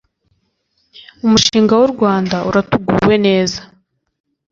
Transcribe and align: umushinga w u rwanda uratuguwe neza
umushinga 1.25 1.73
w 1.79 1.83
u 1.87 1.89
rwanda 1.93 2.37
uratuguwe 2.49 3.15
neza 3.25 3.59